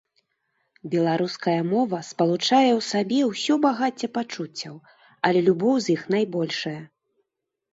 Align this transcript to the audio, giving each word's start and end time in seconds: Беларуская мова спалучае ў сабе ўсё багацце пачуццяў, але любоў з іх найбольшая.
Беларуская 0.93 1.59
мова 1.71 1.99
спалучае 2.11 2.71
ў 2.71 2.81
сабе 2.91 3.19
ўсё 3.33 3.53
багацце 3.67 4.07
пачуццяў, 4.17 4.75
але 5.31 5.39
любоў 5.49 5.73
з 5.85 5.97
іх 5.99 6.11
найбольшая. 6.17 6.77